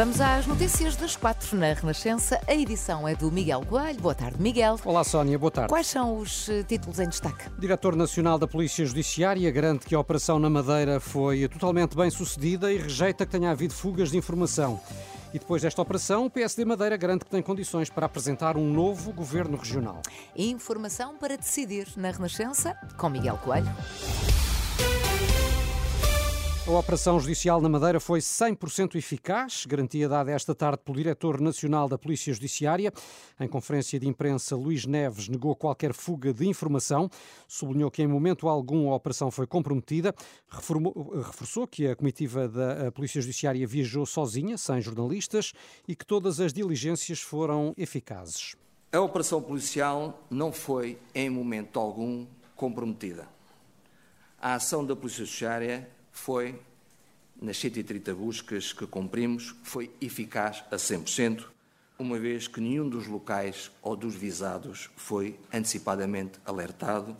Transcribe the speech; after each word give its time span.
Vamos 0.00 0.18
às 0.18 0.46
notícias 0.46 0.96
das 0.96 1.14
quatro 1.14 1.54
na 1.58 1.74
Renascença. 1.74 2.40
A 2.48 2.54
edição 2.54 3.06
é 3.06 3.14
do 3.14 3.30
Miguel 3.30 3.62
Coelho. 3.66 4.00
Boa 4.00 4.14
tarde, 4.14 4.40
Miguel. 4.40 4.80
Olá, 4.82 5.04
Sónia, 5.04 5.38
boa 5.38 5.50
tarde. 5.50 5.68
Quais 5.68 5.88
são 5.88 6.16
os 6.16 6.48
eh, 6.48 6.62
títulos 6.62 6.98
em 6.98 7.06
destaque? 7.06 7.50
O 7.50 7.60
Diretor 7.60 7.94
Nacional 7.94 8.38
da 8.38 8.48
Polícia 8.48 8.86
Judiciária 8.86 9.50
garante 9.50 9.84
que 9.84 9.94
a 9.94 10.00
operação 10.00 10.38
na 10.38 10.48
Madeira 10.48 11.00
foi 11.00 11.46
totalmente 11.48 11.94
bem 11.94 12.08
sucedida 12.08 12.72
e 12.72 12.78
rejeita 12.78 13.26
que 13.26 13.32
tenha 13.32 13.50
havido 13.50 13.74
fugas 13.74 14.10
de 14.10 14.16
informação. 14.16 14.80
E 15.34 15.38
depois 15.38 15.60
desta 15.60 15.82
operação, 15.82 16.24
o 16.24 16.30
PSD 16.30 16.64
Madeira 16.64 16.96
garante 16.96 17.26
que 17.26 17.30
tem 17.30 17.42
condições 17.42 17.90
para 17.90 18.06
apresentar 18.06 18.56
um 18.56 18.72
novo 18.72 19.12
governo 19.12 19.58
regional. 19.58 20.00
Informação 20.34 21.18
para 21.18 21.36
decidir 21.36 21.86
na 21.98 22.10
Renascença 22.10 22.74
com 22.96 23.10
Miguel 23.10 23.36
Coelho. 23.44 23.68
A 26.70 26.78
operação 26.78 27.18
judicial 27.18 27.60
na 27.60 27.68
Madeira 27.68 27.98
foi 27.98 28.20
100% 28.20 28.94
eficaz, 28.94 29.66
garantia 29.66 30.08
dada 30.08 30.30
esta 30.30 30.54
tarde 30.54 30.80
pelo 30.84 30.96
Diretor 30.96 31.40
Nacional 31.40 31.88
da 31.88 31.98
Polícia 31.98 32.32
Judiciária. 32.32 32.92
Em 33.40 33.48
conferência 33.48 33.98
de 33.98 34.06
imprensa, 34.06 34.54
Luís 34.54 34.86
Neves 34.86 35.28
negou 35.28 35.56
qualquer 35.56 35.92
fuga 35.92 36.32
de 36.32 36.46
informação, 36.46 37.10
sublinhou 37.48 37.90
que 37.90 38.02
em 38.02 38.06
momento 38.06 38.48
algum 38.48 38.92
a 38.92 38.94
operação 38.94 39.32
foi 39.32 39.48
comprometida, 39.48 40.14
reformou, 40.48 41.20
reforçou 41.20 41.66
que 41.66 41.88
a 41.88 41.96
comitiva 41.96 42.48
da 42.48 42.92
Polícia 42.92 43.20
Judiciária 43.20 43.66
viajou 43.66 44.06
sozinha, 44.06 44.56
sem 44.56 44.80
jornalistas, 44.80 45.52
e 45.88 45.96
que 45.96 46.06
todas 46.06 46.38
as 46.38 46.52
diligências 46.52 47.20
foram 47.20 47.74
eficazes. 47.76 48.54
A 48.92 49.00
operação 49.00 49.42
policial 49.42 50.24
não 50.30 50.52
foi, 50.52 50.98
em 51.14 51.28
momento 51.28 51.80
algum, 51.80 52.26
comprometida. 52.54 53.28
A 54.40 54.54
ação 54.54 54.86
da 54.86 54.94
Polícia 54.94 55.24
Judiciária 55.24 55.99
foi, 56.12 56.60
nas 57.40 57.56
130 57.58 58.14
buscas 58.14 58.72
que 58.72 58.86
cumprimos, 58.86 59.54
foi 59.62 59.90
eficaz 60.00 60.64
a 60.70 60.76
100%, 60.76 61.44
uma 61.98 62.18
vez 62.18 62.48
que 62.48 62.60
nenhum 62.60 62.88
dos 62.88 63.06
locais 63.06 63.70
ou 63.82 63.94
dos 63.94 64.14
visados 64.14 64.88
foi 64.96 65.38
antecipadamente 65.52 66.38
alertado 66.46 67.16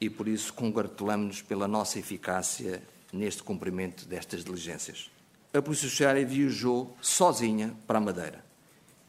e, 0.00 0.10
por 0.10 0.28
isso, 0.28 0.52
congratulamos-nos 0.52 1.42
pela 1.42 1.66
nossa 1.66 1.98
eficácia 1.98 2.82
neste 3.12 3.42
cumprimento 3.42 4.06
destas 4.06 4.44
diligências. 4.44 5.10
A 5.52 5.62
Polícia 5.62 5.84
Judiciária 5.84 6.26
viajou 6.26 6.94
sozinha 7.00 7.74
para 7.86 7.98
a 7.98 8.00
Madeira. 8.02 8.44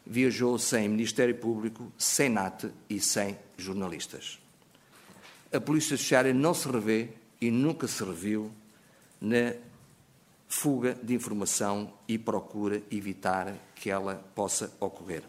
Viajou 0.05 0.58
sem 0.58 0.88
Ministério 0.88 1.36
Público, 1.36 1.91
sem 1.97 2.30
NAT 2.30 2.66
e 2.89 2.99
sem 2.99 3.38
jornalistas. 3.58 4.39
A 5.52 5.59
Polícia 5.59 5.97
Judiciária 5.97 6.33
não 6.33 6.53
se 6.53 6.67
revê 6.69 7.09
e 7.41 7.52
nunca 7.52 7.88
se 7.88 8.03
reviu 8.03 8.52
na 9.21 9.53
fuga 10.47 10.95
de 10.95 11.13
informação 11.13 11.93
e 12.07 12.17
procura 12.17 12.81
evitar 12.89 13.53
que 13.75 13.89
ela 13.89 14.15
possa 14.33 14.71
ocorrer. 14.79 15.23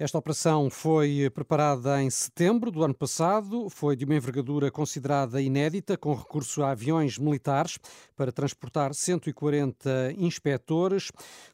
Esta 0.00 0.16
operação 0.16 0.70
foi 0.70 1.28
preparada 1.34 2.00
em 2.00 2.08
setembro 2.08 2.70
do 2.70 2.84
ano 2.84 2.94
passado, 2.94 3.68
foi 3.68 3.96
de 3.96 4.04
uma 4.04 4.14
envergadura 4.14 4.70
considerada 4.70 5.42
inédita, 5.42 5.96
com 5.96 6.14
recurso 6.14 6.62
a 6.62 6.70
aviões 6.70 7.18
militares 7.18 7.80
para 8.16 8.30
transportar 8.30 8.94
140 8.94 10.14
inspectores. 10.16 11.10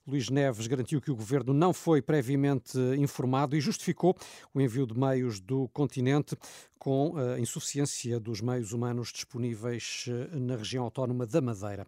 Luís 0.06 0.28
Neves 0.28 0.66
garantiu 0.66 1.00
que 1.00 1.10
o 1.10 1.16
governo 1.16 1.54
não 1.54 1.72
foi 1.72 2.02
previamente 2.02 2.76
informado 2.98 3.56
e 3.56 3.62
justificou 3.62 4.14
o 4.52 4.60
envio 4.60 4.86
de 4.86 4.92
meios 4.92 5.40
do 5.40 5.66
continente 5.68 6.36
com 6.78 7.14
a 7.16 7.40
insuficiência 7.40 8.20
dos 8.20 8.42
meios 8.42 8.74
humanos 8.74 9.10
disponíveis 9.10 10.04
eh, 10.06 10.36
na 10.36 10.54
região 10.54 10.84
autónoma 10.84 11.26
da 11.26 11.40
Madeira. 11.40 11.86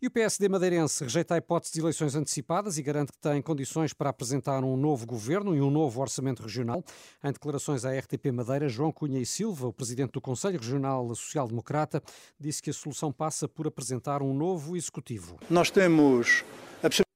E 0.00 0.06
o 0.06 0.10
PSD 0.10 0.46
madeirense 0.46 1.02
rejeita 1.02 1.34
a 1.34 1.38
hipótese 1.38 1.72
de 1.72 1.80
eleições 1.80 2.14
antecipadas 2.14 2.76
e 2.76 2.82
garante 2.82 3.12
que 3.12 3.18
tem 3.18 3.40
condições 3.40 3.94
para 3.94 4.10
apresentar 4.10 4.62
um 4.62 4.76
novo 4.76 5.06
governo 5.06 5.56
e 5.56 5.62
um 5.62 5.70
novo 5.70 6.02
orçamento 6.02 6.42
regional. 6.42 6.84
Em 7.24 7.32
declarações 7.32 7.86
à 7.86 7.98
RTP 7.98 8.26
Madeira, 8.30 8.68
João 8.68 8.92
Cunha 8.92 9.18
e 9.18 9.24
Silva, 9.24 9.68
o 9.68 9.72
presidente 9.72 10.12
do 10.12 10.20
Conselho 10.20 10.58
Regional 10.58 11.14
Social 11.14 11.48
Democrata, 11.48 12.02
disse 12.38 12.60
que 12.60 12.68
a 12.68 12.74
solução 12.74 13.10
passa 13.10 13.48
por 13.48 13.66
apresentar 13.66 14.20
um 14.22 14.34
novo 14.34 14.76
executivo. 14.76 15.38
Nós 15.48 15.70
temos 15.70 16.44
a 16.82 16.90
possibilidade 16.90 17.06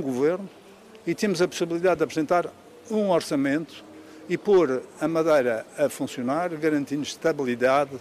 de 0.00 0.04
um 0.04 0.12
governo 0.12 0.50
e 1.06 1.14
temos 1.14 1.40
a 1.40 1.46
possibilidade 1.46 1.98
de 1.98 2.02
apresentar 2.02 2.52
um 2.90 3.10
orçamento 3.10 3.84
e 4.28 4.36
pôr 4.36 4.82
a 5.00 5.06
Madeira 5.06 5.64
a 5.78 5.88
funcionar, 5.88 6.50
garantindo 6.56 7.02
estabilidade 7.02 7.96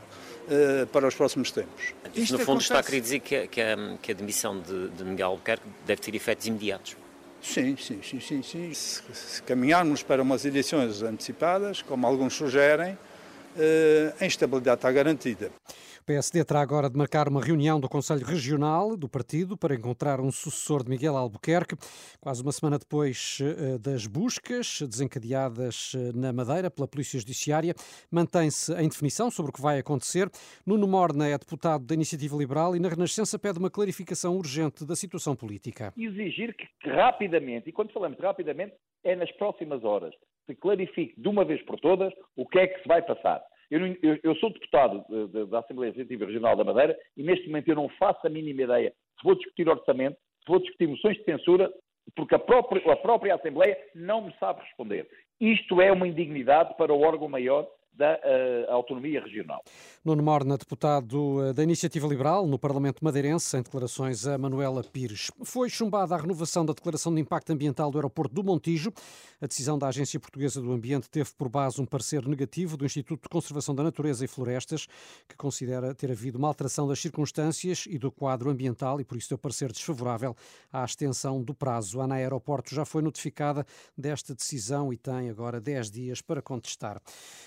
uh, 0.47 0.87
para 0.87 1.07
os 1.07 1.15
próximos 1.15 1.51
tempos. 1.51 1.93
Isto 2.15 2.33
no 2.33 2.39
fundo 2.39 2.59
acontece... 2.59 2.63
está 2.65 2.79
a 2.79 2.83
querer 2.83 3.01
dizer 3.01 3.19
que, 3.19 3.47
que, 3.47 3.61
a, 3.61 3.97
que 4.01 4.11
a 4.11 4.15
demissão 4.15 4.59
de, 4.59 4.89
de 4.89 5.03
Miguel 5.03 5.27
Albuquerque 5.27 5.63
deve 5.85 6.01
ter 6.01 6.15
efeitos 6.15 6.47
imediatos. 6.47 6.95
Sim, 7.41 7.75
sim, 7.77 8.01
sim, 8.03 8.19
sim. 8.19 8.43
sim. 8.43 8.73
Se, 8.73 9.01
se 9.13 9.43
caminharmos 9.43 10.03
para 10.03 10.21
umas 10.21 10.45
eleições 10.45 11.01
antecipadas, 11.01 11.81
como 11.81 12.05
alguns 12.05 12.33
sugerem, 12.33 12.93
uh, 12.93 14.13
a 14.19 14.25
instabilidade 14.25 14.77
está 14.77 14.91
garantida. 14.91 15.51
O 16.01 16.03
PSD 16.03 16.43
terá 16.43 16.61
agora 16.61 16.89
de 16.89 16.97
marcar 16.97 17.27
uma 17.27 17.39
reunião 17.39 17.79
do 17.79 17.87
Conselho 17.87 18.25
Regional 18.25 18.97
do 18.97 19.07
partido 19.07 19.55
para 19.55 19.75
encontrar 19.75 20.19
um 20.19 20.31
sucessor 20.31 20.83
de 20.83 20.89
Miguel 20.89 21.15
Albuquerque, 21.15 21.75
quase 22.19 22.41
uma 22.41 22.51
semana 22.51 22.79
depois 22.79 23.37
eh, 23.39 23.77
das 23.77 24.07
buscas 24.07 24.81
desencadeadas 24.81 25.93
eh, 25.95 26.11
na 26.17 26.33
Madeira 26.33 26.71
pela 26.71 26.87
Polícia 26.87 27.19
Judiciária. 27.19 27.75
Mantém-se 28.11 28.73
a 28.73 28.81
indefinição 28.81 29.29
sobre 29.29 29.51
o 29.51 29.53
que 29.53 29.61
vai 29.61 29.77
acontecer. 29.77 30.27
Nuno 30.65 30.87
Morna 30.87 31.27
é 31.27 31.37
deputado 31.37 31.85
da 31.85 31.93
Iniciativa 31.93 32.35
Liberal 32.35 32.75
e 32.75 32.79
na 32.79 32.89
Renascença 32.89 33.37
pede 33.37 33.59
uma 33.59 33.69
clarificação 33.69 34.35
urgente 34.35 34.83
da 34.83 34.95
situação 34.95 35.35
política. 35.35 35.93
Exigir 35.95 36.55
que 36.55 36.89
rapidamente, 36.89 37.69
e 37.69 37.71
quando 37.71 37.93
falamos 37.93 38.17
rapidamente, 38.19 38.73
é 39.03 39.15
nas 39.15 39.31
próximas 39.33 39.83
horas, 39.83 40.15
se 40.47 40.55
clarifique 40.55 41.13
de 41.15 41.27
uma 41.27 41.45
vez 41.45 41.61
por 41.63 41.79
todas 41.79 42.11
o 42.35 42.47
que 42.47 42.57
é 42.57 42.65
que 42.65 42.81
se 42.81 42.87
vai 42.87 43.03
passar. 43.03 43.43
Eu, 43.71 43.87
eu, 44.03 44.19
eu 44.21 44.35
sou 44.35 44.51
deputado 44.51 45.03
de, 45.09 45.27
de, 45.29 45.45
da 45.45 45.59
Assembleia 45.59 45.91
Legislativa 45.91 46.25
Regional 46.25 46.55
da 46.57 46.63
Madeira 46.65 46.97
e 47.15 47.23
neste 47.23 47.47
momento 47.47 47.69
eu 47.69 47.75
não 47.75 47.89
faço 47.89 48.27
a 48.27 48.29
mínima 48.29 48.63
ideia 48.63 48.93
se 49.17 49.23
vou 49.23 49.35
discutir 49.35 49.69
orçamento, 49.69 50.17
se 50.43 50.47
vou 50.47 50.59
discutir 50.59 50.87
moções 50.87 51.17
de 51.17 51.23
censura, 51.23 51.71
porque 52.15 52.35
a 52.35 52.39
própria, 52.39 52.91
a 52.91 52.95
própria 52.97 53.35
Assembleia 53.35 53.77
não 53.95 54.25
me 54.25 54.33
sabe 54.39 54.61
responder. 54.61 55.07
Isto 55.39 55.81
é 55.81 55.91
uma 55.91 56.07
indignidade 56.07 56.75
para 56.75 56.93
o 56.93 57.01
órgão 57.01 57.29
maior 57.29 57.67
da 57.93 58.13
uh, 58.15 58.71
autonomia 58.71 59.21
regional. 59.21 59.63
Nuno 60.03 60.23
Morna, 60.23 60.57
deputado 60.57 61.45
eh, 61.45 61.53
da 61.53 61.61
Iniciativa 61.61 62.07
Liberal 62.07 62.47
no 62.47 62.57
Parlamento 62.57 63.03
Madeirense, 63.03 63.55
em 63.55 63.61
declarações 63.61 64.25
a 64.25 64.35
Manuela 64.35 64.83
Pires. 64.83 65.29
Foi 65.43 65.69
chumbada 65.69 66.15
a 66.15 66.17
renovação 66.17 66.65
da 66.65 66.73
Declaração 66.73 67.13
de 67.13 67.21
Impacto 67.21 67.51
Ambiental 67.51 67.91
do 67.91 67.99
Aeroporto 67.99 68.33
do 68.33 68.43
Montijo. 68.43 68.91
A 69.39 69.45
decisão 69.45 69.77
da 69.77 69.89
Agência 69.89 70.19
Portuguesa 70.19 70.59
do 70.59 70.71
Ambiente 70.71 71.07
teve 71.07 71.29
por 71.37 71.49
base 71.49 71.79
um 71.79 71.85
parecer 71.85 72.27
negativo 72.27 72.75
do 72.75 72.83
Instituto 72.83 73.23
de 73.23 73.29
Conservação 73.29 73.75
da 73.75 73.83
Natureza 73.83 74.25
e 74.25 74.27
Florestas, 74.27 74.87
que 75.27 75.35
considera 75.35 75.93
ter 75.93 76.09
havido 76.09 76.39
uma 76.39 76.47
alteração 76.47 76.87
das 76.87 76.99
circunstâncias 76.99 77.85
e 77.87 77.99
do 77.99 78.11
quadro 78.11 78.49
ambiental 78.49 78.99
e 78.99 79.03
por 79.03 79.17
isso 79.17 79.29
deu 79.29 79.37
parecer 79.37 79.71
desfavorável 79.71 80.35
à 80.73 80.83
extensão 80.83 81.43
do 81.43 81.53
prazo. 81.53 82.01
A 82.01 82.05
ANA 82.05 82.15
Aeroporto 82.15 82.73
já 82.73 82.85
foi 82.85 83.03
notificada 83.03 83.65
desta 83.95 84.33
decisão 84.33 84.91
e 84.91 84.97
tem 84.97 85.29
agora 85.29 85.61
10 85.61 85.91
dias 85.91 86.21
para 86.21 86.41
contestar. 86.41 86.99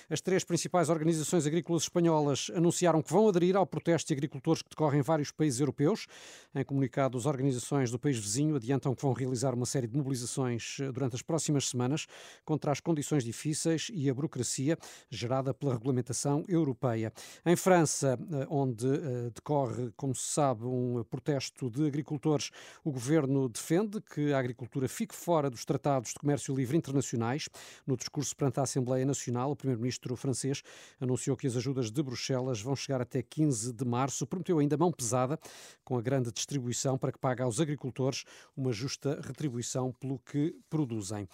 As 0.09 0.21
três 0.21 0.34
principais 0.43 0.89
organizações 0.89 1.45
agrícolas 1.45 1.83
espanholas 1.83 2.51
anunciaram 2.55 3.01
que 3.01 3.11
vão 3.11 3.29
aderir 3.29 3.55
ao 3.55 3.65
protesto 3.65 4.07
de 4.07 4.13
agricultores 4.13 4.61
que 4.61 4.69
decorre 4.69 4.97
em 4.97 5.01
vários 5.01 5.31
países 5.31 5.59
europeus. 5.59 6.07
Em 6.53 6.63
comunicado, 6.63 7.17
as 7.17 7.25
organizações 7.25 7.91
do 7.91 7.99
país 7.99 8.17
vizinho 8.17 8.55
adiantam 8.55 8.93
que 8.95 9.01
vão 9.01 9.13
realizar 9.13 9.53
uma 9.53 9.65
série 9.65 9.87
de 9.87 9.95
mobilizações 9.95 10.77
eh, 10.79 10.91
durante 10.91 11.15
as 11.15 11.21
próximas 11.21 11.67
semanas 11.69 12.07
contra 12.43 12.71
as 12.71 12.79
condições 12.79 13.23
difíceis 13.23 13.91
e 13.93 14.09
a 14.09 14.13
burocracia 14.13 14.77
gerada 15.09 15.53
pela 15.53 15.73
regulamentação 15.73 16.43
europeia. 16.47 17.11
Em 17.45 17.55
França, 17.55 18.17
eh, 18.31 18.47
onde 18.49 18.87
eh, 18.87 19.31
decorre, 19.33 19.91
como 19.95 20.15
se 20.15 20.27
sabe, 20.27 20.65
um 20.65 21.03
protesto 21.09 21.69
de 21.69 21.85
agricultores, 21.85 22.51
o 22.83 22.91
governo 22.91 23.47
defende 23.49 24.01
que 24.01 24.33
a 24.33 24.39
agricultura 24.39 24.87
fique 24.87 25.13
fora 25.13 25.49
dos 25.49 25.65
tratados 25.65 26.09
de 26.09 26.19
comércio 26.19 26.55
livre 26.55 26.77
internacionais. 26.77 27.49
No 27.85 27.95
discurso 27.95 28.35
perante 28.35 28.59
a 28.59 28.63
Assembleia 28.63 29.05
Nacional, 29.05 29.51
o 29.51 29.55
primeiro-ministro 29.55 30.15
francês 30.25 30.63
anunciou 30.99 31.37
que 31.37 31.45
as 31.45 31.55
ajudas 31.55 31.91
de 31.91 32.01
Bruxelas 32.01 32.59
vão 32.59 32.75
chegar 32.75 33.01
até 33.01 33.21
15 33.21 33.71
de 33.71 33.85
março. 33.85 34.25
Prometeu 34.25 34.57
ainda 34.59 34.75
mão 34.75 34.91
pesada 34.91 35.39
com 35.83 35.97
a 35.97 36.01
grande 36.01 36.31
distribuição 36.31 36.97
para 36.97 37.11
que 37.11 37.19
pague 37.19 37.43
aos 37.43 37.59
agricultores 37.59 38.23
uma 38.57 38.71
justa 38.71 39.21
retribuição 39.23 39.91
pelo 39.91 40.19
que 40.19 40.55
produzem. 40.69 41.27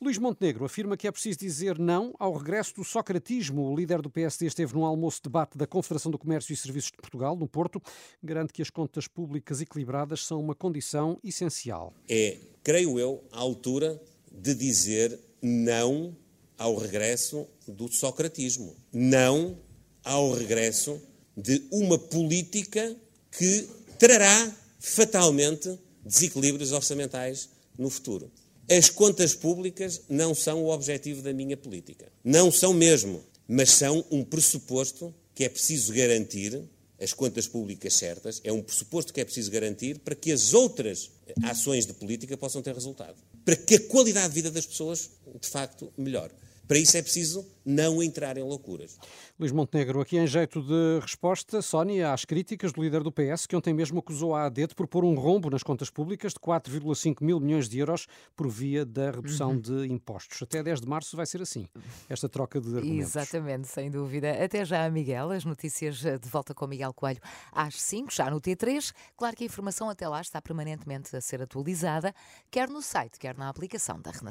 Luís 0.00 0.18
Montenegro 0.18 0.64
afirma 0.64 0.96
que 0.96 1.06
é 1.06 1.12
preciso 1.12 1.38
dizer 1.38 1.78
não 1.78 2.12
ao 2.18 2.32
regresso 2.32 2.74
do 2.74 2.82
socratismo. 2.82 3.70
O 3.70 3.76
líder 3.76 4.02
do 4.02 4.10
PSD 4.10 4.46
esteve 4.46 4.74
num 4.74 4.84
almoço-debate 4.84 5.56
da 5.56 5.64
Confederação 5.64 6.10
do 6.10 6.18
Comércio 6.18 6.52
e 6.52 6.56
Serviços 6.56 6.90
de 6.90 6.96
Portugal, 6.96 7.36
no 7.36 7.46
Porto, 7.46 7.80
garante 8.20 8.52
que 8.52 8.62
as 8.62 8.68
contas 8.68 9.06
públicas 9.06 9.60
equilibradas 9.60 10.26
são 10.26 10.40
uma 10.40 10.56
condição 10.56 11.20
essencial. 11.22 11.94
É, 12.08 12.36
creio 12.64 12.98
eu, 12.98 13.22
a 13.30 13.38
altura 13.38 14.02
de 14.32 14.54
dizer 14.56 15.20
não 15.40 16.16
ao 16.62 16.76
regresso 16.76 17.44
do 17.66 17.92
socratismo, 17.92 18.76
não 18.92 19.58
ao 20.04 20.32
regresso 20.32 21.00
de 21.36 21.60
uma 21.72 21.98
política 21.98 22.96
que 23.36 23.68
trará 23.98 24.56
fatalmente 24.78 25.76
desequilíbrios 26.04 26.70
orçamentais 26.70 27.48
no 27.76 27.90
futuro. 27.90 28.30
As 28.70 28.88
contas 28.88 29.34
públicas 29.34 30.02
não 30.08 30.36
são 30.36 30.62
o 30.62 30.70
objetivo 30.70 31.20
da 31.20 31.32
minha 31.32 31.56
política. 31.56 32.12
Não 32.22 32.52
são 32.52 32.72
mesmo, 32.72 33.24
mas 33.48 33.70
são 33.70 34.04
um 34.08 34.22
pressuposto 34.22 35.12
que 35.34 35.42
é 35.42 35.48
preciso 35.48 35.92
garantir 35.92 36.62
as 37.00 37.12
contas 37.12 37.48
públicas 37.48 37.94
certas, 37.94 38.40
é 38.44 38.52
um 38.52 38.62
pressuposto 38.62 39.12
que 39.12 39.20
é 39.20 39.24
preciso 39.24 39.50
garantir 39.50 39.98
para 39.98 40.14
que 40.14 40.30
as 40.30 40.54
outras 40.54 41.10
ações 41.42 41.84
de 41.84 41.92
política 41.92 42.36
possam 42.36 42.62
ter 42.62 42.72
resultado. 42.72 43.16
Para 43.44 43.56
que 43.56 43.74
a 43.74 43.80
qualidade 43.80 44.28
de 44.28 44.34
vida 44.34 44.52
das 44.52 44.64
pessoas, 44.64 45.10
de 45.40 45.48
facto, 45.48 45.92
melhore. 45.98 46.32
Para 46.66 46.78
isso 46.78 46.96
é 46.96 47.02
preciso 47.02 47.46
não 47.64 48.02
entrar 48.02 48.36
em 48.36 48.42
loucuras. 48.42 48.98
Luís 49.38 49.52
Montenegro, 49.52 50.00
aqui 50.00 50.16
em 50.16 50.26
jeito 50.26 50.60
de 50.62 51.00
resposta, 51.00 51.62
Sónia, 51.62 52.12
às 52.12 52.24
críticas 52.24 52.72
do 52.72 52.82
líder 52.82 53.02
do 53.02 53.12
PS, 53.12 53.46
que 53.46 53.56
ontem 53.56 53.72
mesmo 53.72 53.98
acusou 53.98 54.34
a 54.34 54.46
AD 54.46 54.68
de 54.68 54.74
propor 54.74 55.04
um 55.04 55.14
rombo 55.14 55.50
nas 55.50 55.62
contas 55.62 55.90
públicas 55.90 56.32
de 56.32 56.40
4,5 56.40 57.22
mil 57.22 57.40
milhões 57.40 57.68
de 57.68 57.78
euros 57.78 58.06
por 58.36 58.48
via 58.48 58.84
da 58.84 59.10
redução 59.10 59.50
uhum. 59.50 59.60
de 59.60 59.92
impostos. 59.92 60.42
Até 60.42 60.62
10 60.62 60.80
de 60.80 60.88
março 60.88 61.16
vai 61.16 61.26
ser 61.26 61.42
assim, 61.42 61.68
esta 62.08 62.28
troca 62.28 62.60
de 62.60 62.76
argumentos. 62.76 63.16
Exatamente, 63.16 63.68
sem 63.68 63.90
dúvida. 63.90 64.32
Até 64.44 64.64
já, 64.64 64.88
Miguel. 64.90 65.30
As 65.30 65.44
notícias 65.44 65.96
de 65.96 66.28
volta 66.30 66.54
com 66.54 66.66
Miguel 66.66 66.92
Coelho 66.94 67.20
às 67.52 67.80
5, 67.80 68.12
já 68.12 68.30
no 68.30 68.40
T3. 68.40 68.92
Claro 69.16 69.36
que 69.36 69.44
a 69.44 69.46
informação 69.46 69.88
até 69.88 70.08
lá 70.08 70.20
está 70.20 70.40
permanentemente 70.40 71.14
a 71.16 71.20
ser 71.20 71.42
atualizada, 71.42 72.14
quer 72.50 72.68
no 72.68 72.82
site, 72.82 73.18
quer 73.18 73.36
na 73.36 73.48
aplicação 73.48 74.00
da 74.00 74.10
Renascença. 74.10 74.30